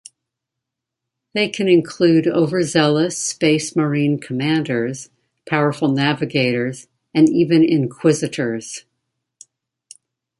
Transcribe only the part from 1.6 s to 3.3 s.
include overzealous